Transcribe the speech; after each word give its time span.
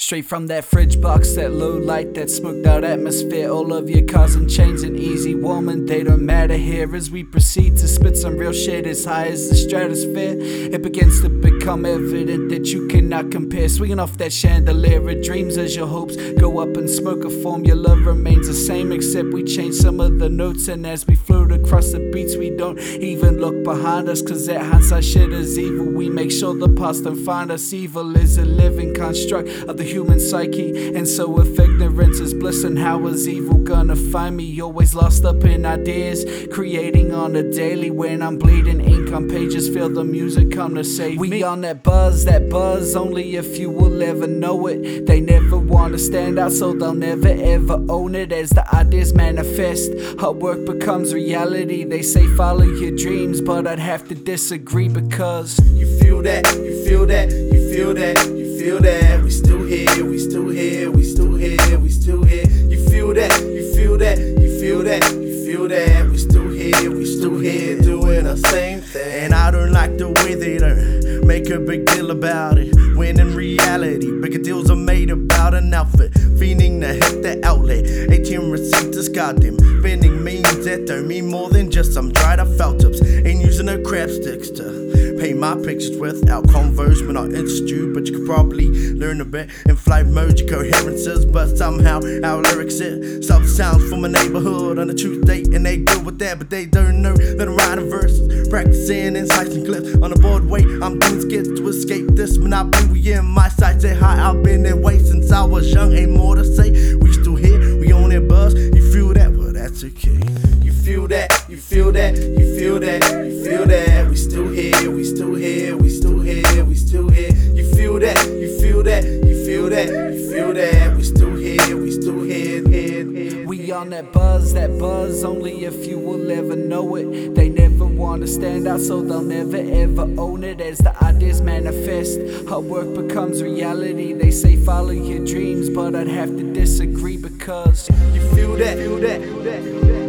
Straight 0.00 0.26
from 0.26 0.46
that 0.46 0.64
fridge 0.64 1.00
box, 1.00 1.34
that 1.34 1.52
low 1.52 1.76
light, 1.76 2.14
that 2.14 2.30
smoked 2.30 2.64
out 2.64 2.84
atmosphere. 2.84 3.50
All 3.50 3.72
of 3.72 3.90
your 3.90 4.06
cars 4.06 4.36
and 4.36 4.48
chains 4.48 4.84
and 4.84 4.96
easy 4.96 5.34
woman, 5.34 5.86
they 5.86 6.04
don't 6.04 6.24
matter 6.24 6.56
here 6.56 6.94
as 6.94 7.10
we 7.10 7.24
proceed 7.24 7.76
to 7.78 7.88
spit 7.88 8.16
some 8.16 8.38
real 8.38 8.52
shit 8.52 8.86
as 8.86 9.04
high 9.04 9.26
as 9.26 9.48
the 9.48 9.56
stratosphere. 9.56 10.36
It 10.38 10.82
begins 10.82 11.20
to 11.22 11.28
become 11.28 11.84
evident 11.84 12.48
that 12.50 12.68
you 12.68 12.86
cannot 12.86 13.32
compare. 13.32 13.68
Swinging 13.68 13.98
off 13.98 14.16
that 14.18 14.32
chandelier 14.32 15.06
of 15.10 15.24
dreams 15.24 15.58
as 15.58 15.74
your 15.74 15.88
hopes 15.88 16.16
go 16.34 16.60
up 16.60 16.76
in 16.76 16.86
smoke. 16.86 17.24
A 17.24 17.30
formula 17.42 17.96
remains 17.96 18.46
the 18.46 18.54
same, 18.54 18.92
except 18.92 19.32
we 19.32 19.42
change 19.42 19.74
some 19.74 19.98
of 19.98 20.20
the 20.20 20.28
notes. 20.28 20.68
And 20.68 20.86
as 20.86 21.08
we 21.08 21.16
float 21.16 21.50
across 21.50 21.90
the 21.90 22.08
beats, 22.12 22.36
we 22.36 22.50
don't 22.50 22.78
even 22.78 23.38
look 23.38 23.64
behind 23.64 24.08
us. 24.08 24.22
Cause 24.22 24.46
that 24.46 24.62
hindsight 24.62 25.04
shit 25.04 25.32
is 25.32 25.58
evil. 25.58 25.86
We 25.86 26.08
make 26.08 26.30
sure 26.30 26.54
the 26.54 26.68
past 26.68 27.02
don't 27.02 27.16
find 27.24 27.50
us. 27.50 27.72
Evil 27.72 28.16
is 28.16 28.38
a 28.38 28.44
living 28.44 28.94
construct 28.94 29.48
of 29.68 29.76
the 29.76 29.87
human 29.88 30.20
psyche. 30.20 30.94
And 30.94 31.08
so, 31.08 31.40
if 31.40 31.58
ignorance 31.58 32.20
is 32.20 32.34
bliss, 32.34 32.64
and 32.64 32.78
how 32.78 33.06
is 33.06 33.28
evil 33.28 33.58
gonna 33.58 33.96
find 33.96 34.36
me? 34.36 34.60
Always 34.60 34.94
lost 34.94 35.24
up 35.24 35.44
in 35.44 35.64
ideas, 35.64 36.24
creating 36.52 37.14
on 37.14 37.36
a 37.36 37.42
daily. 37.42 37.90
When 37.90 38.22
I'm 38.22 38.38
bleeding 38.38 38.80
ink 38.80 39.12
on 39.12 39.28
pages, 39.28 39.68
feel 39.68 39.88
the 39.88 40.04
music 40.04 40.50
come 40.50 40.74
to 40.74 40.84
save 40.84 41.20
me. 41.20 41.28
We 41.28 41.42
on 41.42 41.62
that 41.62 41.82
buzz, 41.82 42.24
that 42.26 42.48
buzz, 42.48 42.94
only 42.96 43.36
if 43.36 43.58
you 43.58 43.70
will 43.70 44.02
ever 44.02 44.26
know 44.26 44.66
it. 44.66 45.06
They 45.06 45.20
never 45.20 45.58
wanna 45.58 45.98
stand 45.98 46.38
out, 46.38 46.52
so 46.52 46.72
they'll 46.72 46.94
never 46.94 47.28
ever 47.28 47.82
own 47.88 48.14
it. 48.14 48.32
As 48.32 48.50
the 48.50 48.64
ideas 48.74 49.14
manifest, 49.14 49.92
hard 50.20 50.36
work 50.36 50.64
becomes 50.66 51.14
reality. 51.14 51.84
They 51.84 52.02
say 52.02 52.26
follow 52.36 52.64
your 52.64 52.94
dreams, 52.96 53.40
but 53.40 53.66
I'd 53.66 53.78
have 53.78 54.06
to 54.08 54.14
disagree 54.14 54.88
because 54.88 55.58
you 55.72 55.86
feel 55.98 56.22
that, 56.22 56.46
you 56.54 56.84
feel 56.84 57.06
that, 57.06 57.30
you 57.30 57.74
feel 57.74 57.94
that, 57.94 58.26
you 58.28 58.58
feel 58.58 58.80
that. 58.80 59.22
We 59.22 59.30
still 59.30 59.67
here, 59.94 60.04
we 60.04 60.18
still 60.18 60.48
here, 60.48 60.90
we 60.90 61.02
still 61.04 61.34
here, 61.34 61.78
we 61.78 61.90
still 61.90 62.22
here. 62.22 62.46
You 62.46 62.88
feel 62.88 63.14
that, 63.14 63.40
you 63.42 63.74
feel 63.74 63.98
that, 63.98 64.18
you 64.18 64.60
feel 64.60 64.82
that, 64.84 65.12
you 65.14 65.46
feel 65.46 65.68
that. 65.68 66.08
We 66.10 66.18
still 66.18 66.48
here, 66.48 66.90
we 66.90 67.04
still 67.04 67.38
here, 67.38 67.80
doing 67.80 68.24
the 68.24 68.36
same 68.36 68.80
thing. 68.80 69.24
And 69.24 69.34
I 69.34 69.50
don't 69.50 69.72
like 69.72 69.96
the 69.98 70.08
way 70.08 70.34
they 70.34 70.58
don't 70.58 70.97
make 71.38 71.50
a 71.50 71.58
big 71.60 71.86
deal 71.86 72.10
about 72.10 72.58
it. 72.58 72.74
When 72.96 73.20
in 73.20 73.34
reality, 73.34 74.10
bigger 74.20 74.38
deals 74.38 74.70
are 74.70 74.76
made 74.76 75.10
about 75.10 75.54
an 75.54 75.72
outfit. 75.72 76.12
Fiending 76.12 76.80
to 76.80 76.88
hit 76.88 77.22
the 77.22 77.40
outlet. 77.44 77.84
ATM 77.84 78.50
receipts 78.50 78.96
is 78.96 79.08
goddamn. 79.08 79.56
Vending 79.82 80.24
means 80.24 80.64
that 80.64 80.86
don't 80.86 81.06
mean 81.06 81.30
more 81.30 81.48
than 81.48 81.70
just 81.70 81.92
some 81.92 82.10
dried 82.12 82.40
up 82.40 82.48
felt 82.56 82.80
tips. 82.80 83.00
Ain't 83.02 83.40
using 83.40 83.66
the 83.66 83.80
crab 83.82 84.10
sticks 84.10 84.50
to 84.50 85.16
paint 85.20 85.38
my 85.38 85.54
pictures 85.54 85.96
without 85.98 86.48
converse. 86.48 87.00
But 87.02 87.12
not 87.12 87.26
interest 87.26 87.68
you, 87.68 87.92
but 87.94 88.06
you 88.06 88.18
could 88.18 88.26
probably 88.26 88.66
learn 88.94 89.20
a 89.20 89.24
bit 89.24 89.48
in 89.68 89.76
flight 89.76 90.06
mode. 90.06 90.40
Your 90.40 90.48
coherences, 90.48 91.24
but 91.24 91.56
somehow 91.56 92.00
our 92.24 92.42
lyrics 92.42 92.80
it 92.80 93.22
sub 93.24 93.44
sounds 93.44 93.88
from 93.88 94.04
a 94.04 94.08
neighborhood 94.08 94.78
on 94.78 94.90
a 94.90 94.94
date, 94.94 95.48
and 95.54 95.64
they 95.64 95.78
good 95.78 96.04
with 96.04 96.18
that, 96.18 96.38
but 96.38 96.50
they 96.50 96.66
don't 96.66 97.00
know 97.02 97.16
that 97.16 97.48
I'm 97.48 97.56
writing 97.56 97.88
verses, 97.90 98.48
practicing 98.48 99.16
and 99.16 99.28
clips 99.28 99.94
on 100.02 100.10
the 100.10 100.18
Broadway. 100.20 100.62
I'm 100.82 100.98
doing 100.98 101.27
skits 101.28 101.48
to 101.48 101.68
escape 101.68 102.06
this 102.12 102.38
monopoly. 102.38 102.86
We 102.86 103.12
in 103.12 103.26
my 103.26 103.48
sights, 103.50 103.82
say 103.82 103.94
hi. 103.94 104.30
I've 104.30 104.42
been 104.42 104.62
that 104.62 104.78
way 104.78 104.98
since 104.98 105.30
I 105.30 105.44
was 105.44 105.70
young. 105.72 105.92
Ain't 105.92 106.12
more 106.12 106.34
to 106.34 106.44
say. 106.44 106.94
We 106.96 107.12
still 107.12 107.36
here, 107.36 107.78
we 107.78 107.92
on 107.92 108.10
that 108.10 108.26
buzz. 108.28 108.54
You 108.54 108.92
feel 108.92 109.12
that? 109.12 109.30
Well, 109.32 109.52
that's 109.52 109.84
okay. 109.84 110.20
You 110.62 110.72
feel 110.72 111.06
that, 111.08 111.44
you 111.48 111.58
feel 111.58 111.92
that, 111.92 112.16
you 112.16 112.58
feel 112.58 112.80
that, 112.80 113.02
you 113.26 113.44
feel 113.44 113.66
that. 113.66 114.08
We 114.08 114.16
still 114.16 114.48
here, 114.48 114.90
we 114.90 115.04
still 115.04 115.34
here, 115.34 115.76
we 115.76 115.90
still 115.90 116.18
here, 116.20 116.64
we 116.64 116.74
still 116.74 117.08
here. 117.10 117.30
You 117.30 117.74
feel 117.74 117.98
that, 117.98 118.26
you 118.26 118.60
feel 118.60 118.82
that, 118.84 119.04
you 119.04 119.44
feel 119.44 119.68
that, 119.68 119.88
you 119.88 120.30
feel 120.32 120.54
that. 120.54 120.96
We 120.96 121.02
still 121.02 121.34
here, 121.34 121.76
we 121.76 121.90
still 121.90 122.22
here, 122.22 122.66
here, 122.66 123.04
here. 123.04 123.46
We 123.46 123.70
on 123.70 123.90
that 123.90 124.12
buzz, 124.12 124.54
that 124.54 124.78
buzz, 124.78 125.24
only 125.24 125.66
if 125.66 125.86
you 125.86 125.98
will 125.98 126.30
ever 126.30 126.56
know 126.56 126.96
it. 126.96 127.34
They 127.34 127.50
never 127.50 127.77
wanna 127.98 128.28
stand 128.28 128.68
out, 128.68 128.80
so 128.80 129.02
they'll 129.02 129.22
never 129.22 129.56
ever 129.56 130.02
own 130.16 130.44
it. 130.44 130.60
As 130.60 130.78
the 130.78 130.94
ideas 131.04 131.42
manifest, 131.42 132.20
hard 132.48 132.64
work 132.64 132.94
becomes 132.94 133.42
reality. 133.42 134.12
They 134.12 134.30
say 134.30 134.56
follow 134.56 134.90
your 134.90 135.24
dreams, 135.24 135.68
but 135.68 135.96
I'd 135.96 136.06
have 136.06 136.30
to 136.36 136.52
disagree 136.52 137.16
because 137.16 137.88
You 138.14 138.20
feel 138.34 138.56
that, 138.56 138.76
feel 138.78 138.98
that, 138.98 139.20
feel 139.20 139.42
that, 139.42 139.62
feel 139.62 139.80
that. 139.80 140.07